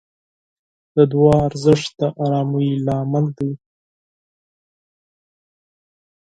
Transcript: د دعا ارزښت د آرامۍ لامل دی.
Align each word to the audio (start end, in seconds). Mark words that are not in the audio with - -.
د 0.95 0.97
دعا 1.11 1.35
ارزښت 1.49 1.91
د 1.99 2.01
آرامۍ 2.23 2.69
لامل 2.85 3.25
دی. 3.37 3.51